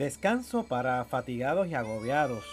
[0.00, 2.46] Descanso para fatigados y agobiados.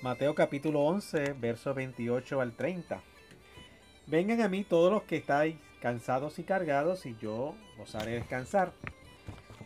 [0.00, 3.02] Mateo capítulo 11, versos 28 al 30.
[4.06, 8.72] Vengan a mí todos los que estáis cansados y cargados y yo os haré descansar.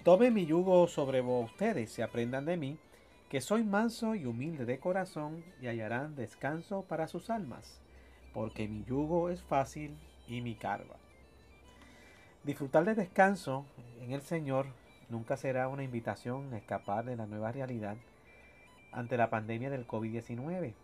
[0.03, 2.79] Tomen mi yugo sobre ustedes y aprendan de mí,
[3.31, 7.81] que soy manso y humilde de corazón y hallarán descanso para sus almas,
[8.35, 9.97] porque mi yugo es fácil
[10.27, 10.97] y mi carga.
[12.43, 13.67] Disfrutar de descanso
[14.01, 14.67] en el Señor
[15.09, 17.97] nunca será una invitación a escapar de la nueva realidad
[18.93, 20.75] ante la pandemia del COVID-19,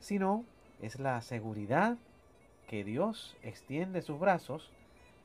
[0.00, 0.44] sino
[0.80, 1.96] es la seguridad
[2.68, 4.70] que Dios extiende sus brazos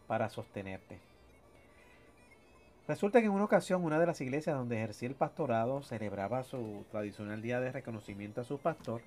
[0.08, 1.00] para sostenerte.
[2.88, 6.86] Resulta que en una ocasión una de las iglesias donde ejercía el pastorado celebraba su
[6.92, 9.02] tradicional día de reconocimiento a su pastor.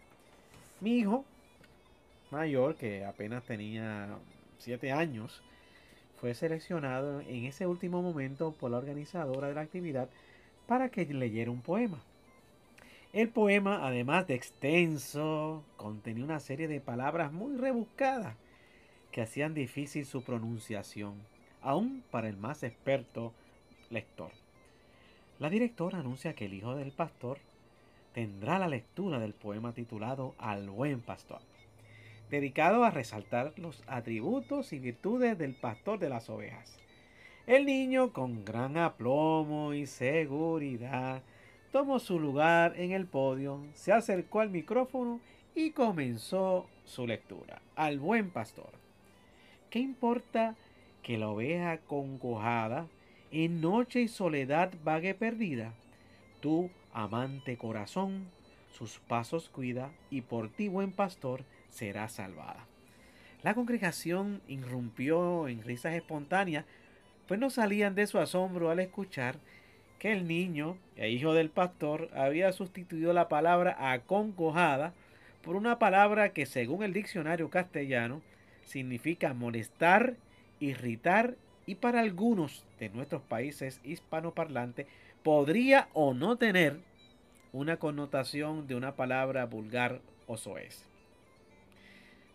[0.81, 1.25] Mi hijo
[2.31, 4.09] mayor, que apenas tenía
[4.59, 5.43] siete años,
[6.23, 10.09] fue seleccionado en ese último momento por la organizadora de la actividad
[10.69, 12.01] para que leyera un poema.
[13.13, 18.37] El poema, además de extenso, contenía una serie de palabras muy rebuscadas
[19.11, 21.15] que hacían difícil su pronunciación,
[21.61, 23.33] aún para el más experto
[23.91, 24.31] lector.
[25.41, 27.39] La directora anuncia que el hijo del pastor
[28.15, 31.41] tendrá la lectura del poema titulado Al buen pastor
[32.33, 36.79] dedicado a resaltar los atributos y virtudes del pastor de las ovejas.
[37.47, 41.21] El niño, con gran aplomo y seguridad,
[41.73, 45.21] tomó su lugar en el podio, se acercó al micrófono
[45.55, 47.61] y comenzó su lectura.
[47.77, 48.71] Al buen pastor.
[49.69, 50.57] ¿Qué importa
[51.03, 52.87] que la oveja concojada
[53.31, 55.75] en noche y soledad vague perdida?
[56.41, 58.31] Tu amante corazón,
[58.73, 62.67] sus pasos cuida y por ti, buen pastor, será salvada.
[63.43, 66.65] La congregación irrumpió en risas espontáneas,
[67.27, 69.37] pues no salían de su asombro al escuchar
[69.99, 74.95] que el niño, el hijo del pastor, había sustituido la palabra aconcojada
[75.43, 78.23] por una palabra que según el diccionario castellano
[78.65, 80.15] significa molestar,
[80.61, 81.35] irritar
[81.67, 84.87] y para algunos de nuestros países hispanoparlantes
[85.23, 86.81] podría o no tener
[87.53, 90.92] una connotación de una palabra vulgar o soez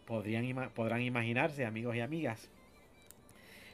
[0.08, 2.50] podrán imaginarse, amigos y amigas.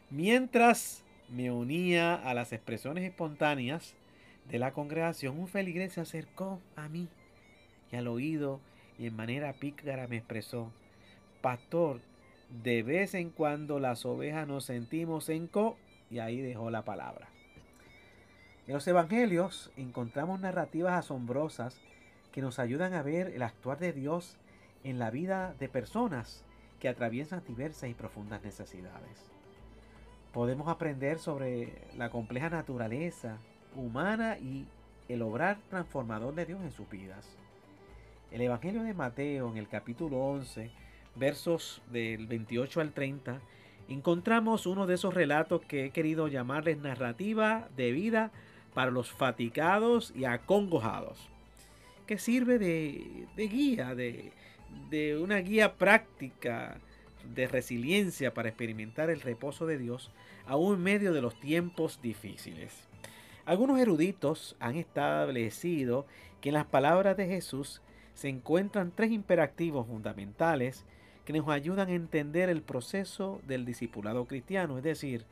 [0.10, 3.96] Mientras me unía a las expresiones espontáneas
[4.50, 7.08] de la congregación, un feligres se acercó a mí
[7.92, 8.60] y al oído
[9.00, 10.72] y en manera pícara me expresó,
[11.42, 12.02] Pastor,
[12.64, 15.78] de vez en cuando las ovejas nos sentimos en co
[16.12, 17.28] y ahí dejó la palabra.
[18.68, 21.80] En los evangelios encontramos narrativas asombrosas
[22.32, 24.38] que nos ayudan a ver el actuar de Dios
[24.84, 26.44] en la vida de personas
[26.80, 29.32] que atraviesan diversas y profundas necesidades.
[30.34, 33.38] Podemos aprender sobre la compleja naturaleza
[33.76, 34.66] humana y
[35.08, 37.38] el obrar transformador de Dios en sus vidas.
[38.32, 40.72] El Evangelio de Mateo en el capítulo 11,
[41.16, 43.40] versos del 28 al 30,
[43.88, 48.32] encontramos uno de esos relatos que he querido llamarles narrativa de vida
[48.74, 51.30] para los fatigados y acongojados,
[52.08, 54.32] que sirve de, de guía, de,
[54.90, 56.80] de una guía práctica
[57.34, 60.12] de resiliencia para experimentar el reposo de Dios
[60.46, 62.88] aún en medio de los tiempos difíciles.
[63.46, 66.06] Algunos eruditos han establecido
[66.42, 67.82] que en las palabras de Jesús
[68.14, 70.86] se encuentran tres imperativos fundamentales
[71.26, 75.26] que nos ayudan a entender el proceso del discipulado cristiano, es decir,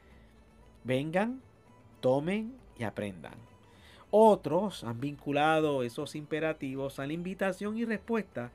[0.84, 1.42] vengan,
[2.00, 3.34] tomen y aprendan.
[4.10, 8.52] Otros han vinculado esos imperativos a la invitación y respuesta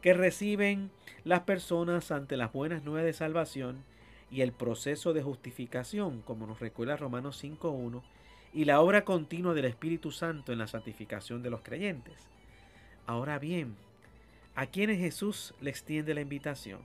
[0.00, 0.90] que reciben
[1.24, 3.84] las personas ante las buenas nuevas de salvación
[4.30, 8.02] y el proceso de justificación, como nos recuerda Romanos 5.1,
[8.52, 12.28] y la obra continua del Espíritu Santo en la santificación de los creyentes.
[13.06, 13.76] Ahora bien,
[14.54, 16.80] a quienes Jesús le extiende la invitación,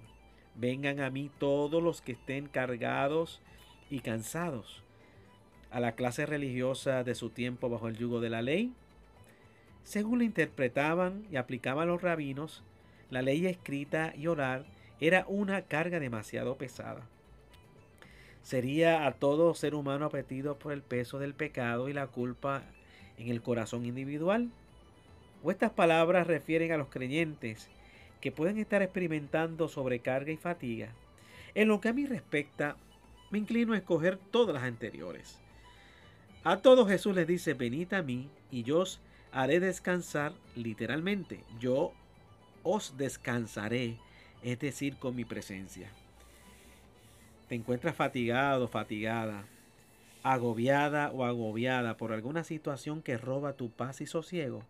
[0.55, 3.41] vengan a mí todos los que estén cargados
[3.89, 4.83] y cansados,
[5.71, 8.73] a la clase religiosa de su tiempo bajo el yugo de la ley,
[9.83, 12.63] según la interpretaban y aplicaban los rabinos,
[13.09, 14.65] la ley escrita y orar
[14.99, 17.07] era una carga demasiado pesada.
[18.41, 22.63] Sería a todo ser humano apetido por el peso del pecado y la culpa
[23.17, 24.51] en el corazón individual.
[25.43, 27.69] O estas palabras refieren a los creyentes
[28.21, 30.89] que pueden estar experimentando sobrecarga y fatiga.
[31.53, 32.75] En lo que a mí respecta,
[33.31, 35.39] me inclino a escoger todas las anteriores.
[36.43, 39.01] A todos Jesús les dice, venid a mí y yo os
[39.31, 41.43] haré descansar literalmente.
[41.59, 41.93] Yo
[42.65, 43.95] os descansaré,
[44.43, 45.87] es decir, con mi presencia.
[47.47, 49.45] Te encuentras fatigado, fatigada.
[50.23, 54.63] agobiada o agobiada por alguna situación que roba tu paz y sosiego?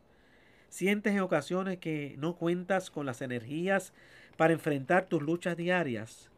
[0.67, 3.93] ¿Sientes en ocasiones que no cuentas con las energías
[4.35, 6.29] para enfrentar tus luchas diarias?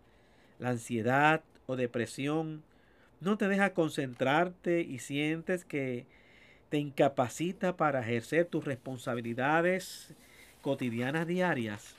[0.60, 2.62] La ansiedad o depresión
[3.20, 6.06] no te deja concentrarte y sientes que
[6.70, 10.14] te incapacita para ejercer tus responsabilidades
[10.62, 11.96] cotidianas diarias.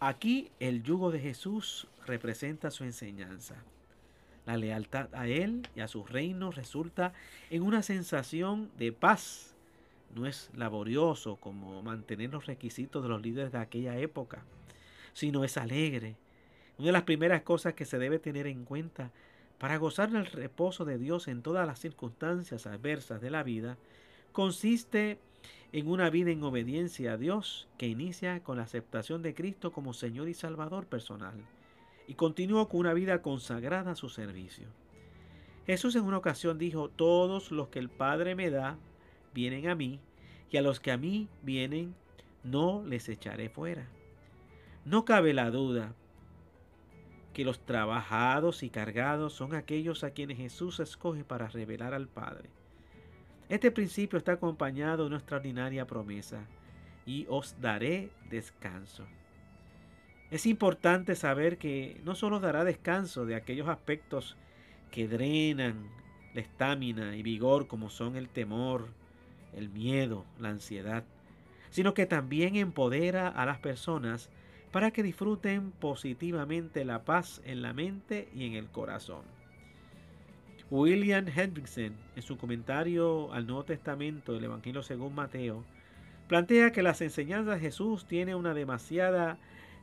[0.00, 3.56] Aquí el yugo de Jesús representa su enseñanza.
[4.46, 7.12] La lealtad a Él y a su reino resulta
[7.50, 9.54] en una sensación de paz.
[10.14, 14.42] No es laborioso como mantener los requisitos de los líderes de aquella época,
[15.12, 16.16] sino es alegre.
[16.78, 19.10] Una de las primeras cosas que se debe tener en cuenta
[19.58, 23.76] para gozar del reposo de Dios en todas las circunstancias adversas de la vida
[24.32, 25.18] consiste en
[25.84, 30.28] una vida en obediencia a Dios que inicia con la aceptación de Cristo como Señor
[30.28, 31.44] y Salvador personal
[32.08, 34.66] y continúa con una vida consagrada a su servicio.
[35.66, 38.78] Jesús en una ocasión dijo, todos los que el Padre me da
[39.34, 40.00] vienen a mí,
[40.50, 41.94] y a los que a mí vienen
[42.42, 43.86] no les echaré fuera.
[44.86, 45.94] No cabe la duda
[47.34, 52.48] que los trabajados y cargados son aquellos a quienes Jesús escoge para revelar al Padre.
[53.48, 56.46] Este principio está acompañado de una extraordinaria promesa,
[57.08, 59.06] y os daré descanso.
[60.30, 64.36] Es importante saber que no solo dará descanso de aquellos aspectos
[64.90, 65.88] que drenan
[66.34, 68.88] la estamina y vigor como son el temor,
[69.54, 71.02] el miedo, la ansiedad,
[71.70, 74.28] sino que también empodera a las personas
[74.70, 79.37] para que disfruten positivamente la paz en la mente y en el corazón.
[80.70, 85.64] William Hendrickson, en su comentario al Nuevo Testamento del Evangelio según Mateo,
[86.28, 89.38] plantea que las enseñanzas de Jesús tienen una demasiada,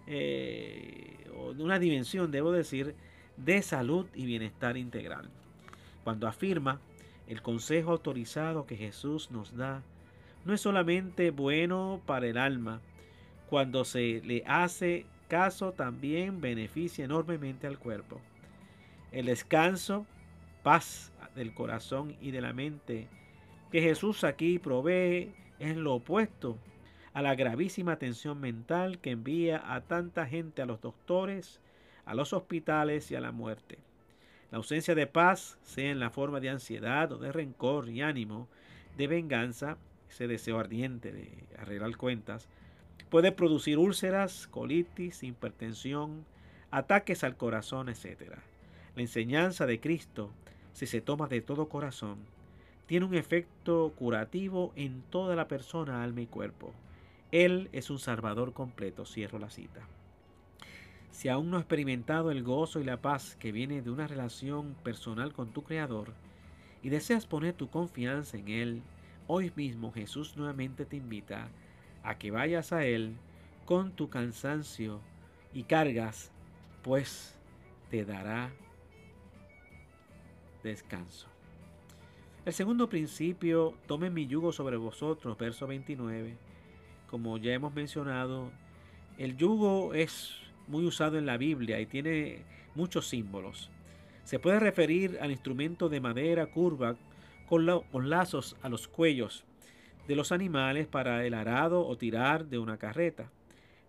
[0.05, 1.17] eh,
[1.57, 2.93] una dimensión, debo decir,
[3.35, 5.27] de salud y bienestar integral.
[6.03, 6.79] Cuando afirma
[7.27, 9.81] el consejo autorizado que Jesús nos da,
[10.45, 12.79] no es solamente bueno para el alma,
[13.49, 18.21] cuando se le hace caso también beneficia enormemente al cuerpo.
[19.11, 20.05] El descanso
[20.65, 23.07] paz del corazón y de la mente
[23.71, 26.57] que Jesús aquí provee es lo opuesto
[27.13, 31.61] a la gravísima tensión mental que envía a tanta gente a los doctores,
[32.03, 33.77] a los hospitales y a la muerte.
[34.49, 38.47] La ausencia de paz, sea en la forma de ansiedad o de rencor y ánimo,
[38.97, 39.77] de venganza,
[40.09, 42.49] ese deseo ardiente de arreglar cuentas,
[43.11, 46.25] puede producir úlceras, colitis, hipertensión,
[46.71, 48.33] ataques al corazón, etc.
[48.95, 50.31] La enseñanza de Cristo
[50.75, 52.17] si se toma de todo corazón,
[52.85, 56.73] tiene un efecto curativo en toda la persona, alma y cuerpo.
[57.31, 59.87] Él es un salvador completo, cierro la cita.
[61.11, 64.75] Si aún no has experimentado el gozo y la paz que viene de una relación
[64.83, 66.11] personal con tu Creador
[66.83, 68.81] y deseas poner tu confianza en Él,
[69.27, 71.47] hoy mismo Jesús nuevamente te invita
[72.03, 73.15] a que vayas a Él
[73.63, 74.99] con tu cansancio
[75.53, 76.31] y cargas,
[76.83, 77.33] pues
[77.89, 78.51] te dará
[80.69, 81.27] descanso.
[82.45, 86.37] El segundo principio, tomen mi yugo sobre vosotros, verso 29.
[87.09, 88.51] Como ya hemos mencionado,
[89.17, 90.35] el yugo es
[90.67, 92.43] muy usado en la Biblia y tiene
[92.75, 93.71] muchos símbolos.
[94.25, 96.95] Se puede referir al instrumento de madera curva
[97.47, 99.43] con, con lazos a los cuellos
[100.07, 103.31] de los animales para el arado o tirar de una carreta.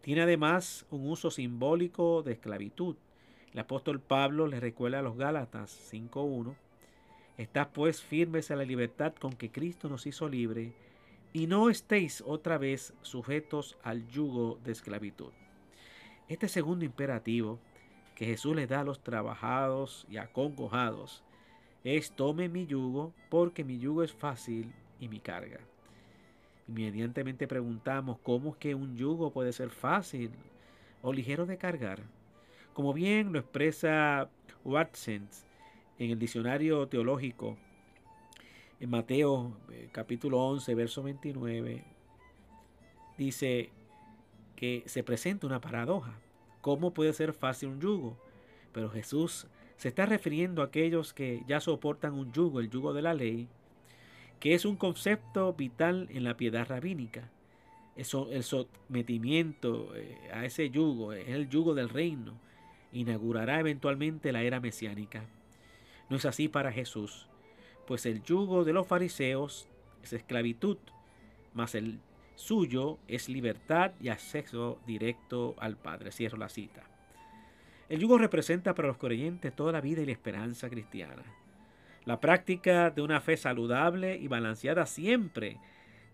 [0.01, 2.97] Tiene además un uso simbólico de esclavitud.
[3.53, 6.55] El apóstol Pablo le recuerda a los Gálatas 5.1
[7.39, 10.73] Estad pues firmes a la libertad con que Cristo nos hizo libre,
[11.33, 15.33] y no estéis otra vez sujetos al yugo de esclavitud.
[16.29, 17.59] Este segundo imperativo
[18.15, 21.23] que Jesús le da a los trabajados y acongojados
[21.85, 25.61] es tome mi yugo porque mi yugo es fácil y mi carga.
[26.69, 30.31] Inmediatamente preguntamos cómo es que un yugo puede ser fácil
[31.03, 32.01] o ligero de cargar.
[32.73, 34.31] Como bien lo expresa
[34.65, 35.29] Watson
[35.99, 37.57] en el diccionario teológico,
[38.81, 41.85] en Mateo eh, capítulo 11, verso 29,
[43.17, 43.71] dice
[44.55, 46.19] que se presenta una paradoja.
[46.61, 48.19] ¿Cómo puede ser fácil un yugo?
[48.73, 53.03] Pero Jesús se está refiriendo a aquellos que ya soportan un yugo, el yugo de
[53.03, 53.49] la ley,
[54.41, 57.31] que es un concepto vital en la piedad rabínica.
[57.97, 62.35] El sometimiento eh, a ese yugo, es el yugo del reino,
[62.93, 65.25] inaugurará eventualmente la era mesiánica.
[66.09, 67.29] No es así para Jesús,
[67.87, 69.69] pues el yugo de los fariseos
[70.03, 70.79] es esclavitud,
[71.55, 72.01] mas el
[72.37, 76.13] suyo es libertad y acceso directo al Padre.
[76.13, 76.83] Cierro la cita.
[77.89, 81.23] El yugo representa para los creyentes toda la vida y la esperanza cristiana.
[82.05, 85.59] La práctica de una fe saludable y balanceada siempre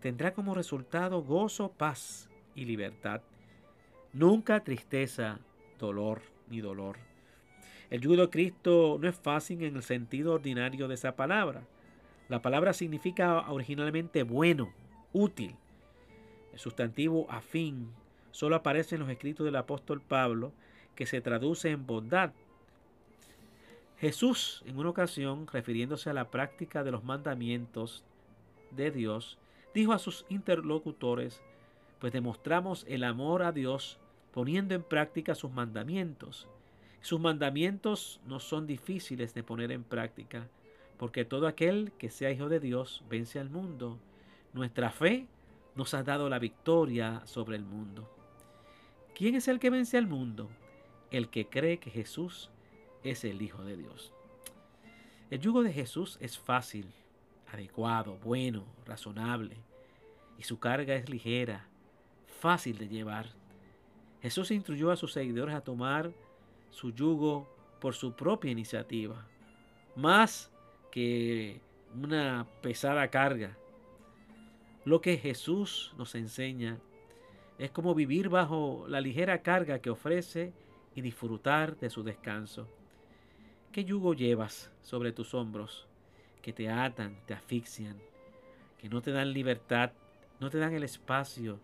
[0.00, 3.22] tendrá como resultado gozo, paz y libertad.
[4.12, 5.40] Nunca tristeza,
[5.78, 7.11] dolor ni dolor.
[7.92, 11.64] El yugo Cristo no es fácil en el sentido ordinario de esa palabra.
[12.30, 14.72] La palabra significa originalmente bueno,
[15.12, 15.54] útil.
[16.54, 17.90] El sustantivo afín
[18.30, 20.54] solo aparece en los escritos del apóstol Pablo,
[20.94, 22.32] que se traduce en bondad.
[23.98, 28.04] Jesús, en una ocasión, refiriéndose a la práctica de los mandamientos
[28.70, 29.36] de Dios,
[29.74, 31.42] dijo a sus interlocutores,
[31.98, 33.98] pues demostramos el amor a Dios
[34.32, 36.48] poniendo en práctica sus mandamientos.
[37.02, 40.48] Sus mandamientos no son difíciles de poner en práctica,
[40.96, 43.98] porque todo aquel que sea hijo de Dios vence al mundo.
[44.52, 45.26] Nuestra fe
[45.74, 48.08] nos ha dado la victoria sobre el mundo.
[49.16, 50.48] ¿Quién es el que vence al mundo?
[51.10, 52.50] El que cree que Jesús
[53.02, 54.12] es el Hijo de Dios.
[55.28, 56.86] El yugo de Jesús es fácil,
[57.52, 59.56] adecuado, bueno, razonable,
[60.38, 61.66] y su carga es ligera,
[62.40, 63.26] fácil de llevar.
[64.20, 66.12] Jesús instruyó a sus seguidores a tomar
[66.72, 67.46] su yugo
[67.80, 69.24] por su propia iniciativa,
[69.94, 70.50] más
[70.90, 71.60] que
[71.94, 73.56] una pesada carga.
[74.84, 76.80] Lo que Jesús nos enseña
[77.58, 80.52] es como vivir bajo la ligera carga que ofrece
[80.94, 82.66] y disfrutar de su descanso.
[83.70, 85.86] ¿Qué yugo llevas sobre tus hombros
[86.42, 87.96] que te atan, te asfixian,
[88.78, 89.92] que no te dan libertad,
[90.40, 91.60] no te dan el espacio,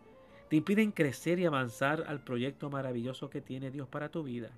[0.49, 4.51] te impiden crecer y avanzar al proyecto maravilloso que tiene Dios para tu vida?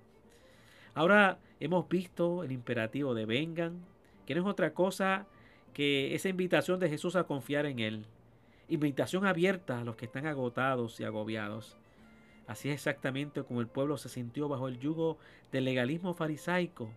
[0.95, 3.81] Ahora hemos visto el imperativo de vengan,
[4.27, 5.27] que no es otra cosa
[5.73, 8.05] que esa invitación de Jesús a confiar en Él.
[8.69, 11.77] Invitación abierta a los que están agotados y agobiados.
[12.47, 15.19] Así es exactamente como el pueblo se sintió bajo el yugo
[15.53, 16.91] del legalismo farisaico.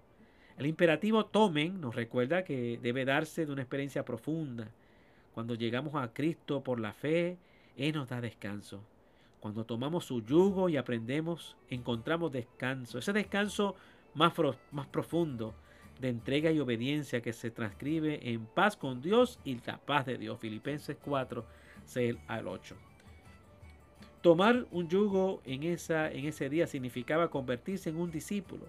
[0.58, 4.68] El imperativo tomen nos recuerda que debe darse de una experiencia profunda.
[5.34, 7.38] Cuando llegamos a Cristo por la fe,
[7.76, 8.84] Él nos da descanso.
[9.44, 12.98] Cuando tomamos su yugo y aprendemos, encontramos descanso.
[12.98, 13.76] Ese descanso
[14.14, 14.32] más,
[14.90, 15.54] profundo
[16.00, 20.18] de entrega y obediencia que se transcribe en paz con Dios y la paz de
[20.18, 20.40] Dios.
[20.40, 21.46] Filipenses 4,
[21.84, 22.78] 6 al 8.
[24.22, 28.66] Tomar un yugo en ese día significaba convertirse en un discípulo.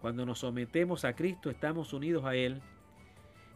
[0.00, 2.62] Cuando nos sometemos a Cristo estamos unidos a Él.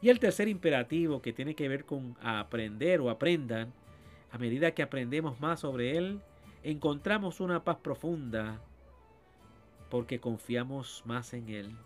[0.02, 3.72] Y el tercer imperativo que tiene que ver con aprender o aprendan,
[4.34, 6.20] a medida que aprendemos más sobre Él,
[6.64, 8.60] encontramos una paz profunda
[9.90, 11.76] porque confiamos más en Él.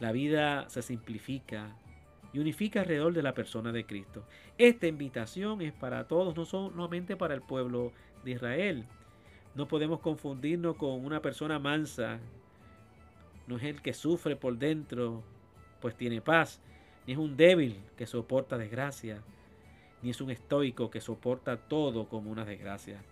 [0.00, 1.76] La vida se simplifica
[2.32, 4.24] y unifica alrededor de la persona de Cristo.
[4.56, 7.92] Esta invitación es para todos, no solamente para el pueblo
[8.24, 8.86] de Israel.
[9.54, 12.20] No podemos confundirnos con una persona mansa.
[13.46, 15.22] No es el que sufre por dentro,
[15.82, 16.62] pues tiene paz.
[17.06, 19.22] Ni es un débil que soporta desgracia.
[20.02, 23.02] Ni es un estoico que soporta todo como una desgracia.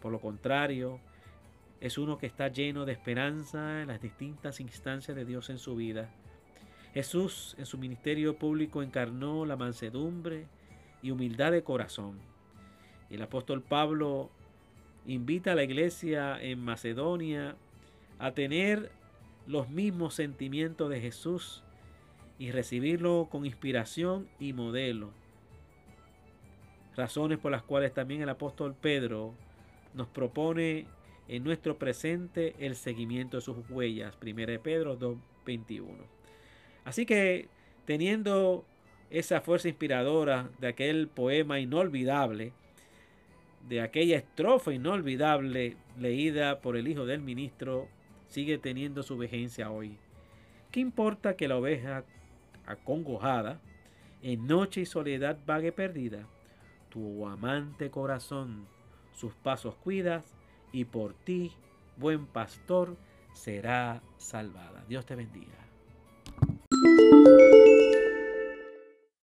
[0.00, 1.00] Por lo contrario,
[1.80, 5.74] es uno que está lleno de esperanza en las distintas instancias de Dios en su
[5.74, 6.10] vida.
[6.94, 10.46] Jesús en su ministerio público encarnó la mansedumbre
[11.02, 12.20] y humildad de corazón.
[13.10, 14.30] El apóstol Pablo
[15.06, 17.56] invita a la iglesia en Macedonia
[18.18, 18.92] a tener
[19.46, 21.64] los mismos sentimientos de Jesús
[22.38, 25.10] y recibirlo con inspiración y modelo.
[26.96, 29.34] Razones por las cuales también el apóstol Pedro
[29.94, 30.86] nos propone
[31.28, 34.14] en nuestro presente el seguimiento de sus huellas.
[34.20, 35.86] 1 Pedro 2.21.
[36.84, 37.48] Así que
[37.84, 38.64] teniendo
[39.10, 42.52] esa fuerza inspiradora de aquel poema inolvidable,
[43.68, 47.88] de aquella estrofa inolvidable leída por el hijo del ministro,
[48.28, 49.98] sigue teniendo su vigencia hoy.
[50.70, 52.04] ¿Qué importa que la oveja
[52.66, 53.60] acongojada
[54.22, 56.26] en noche y soledad vague perdida?
[56.92, 58.66] Tu amante corazón
[59.14, 60.34] sus pasos cuidas
[60.72, 61.52] y por ti,
[61.96, 62.98] buen pastor,
[63.32, 64.84] será salvada.
[64.88, 65.61] Dios te bendiga.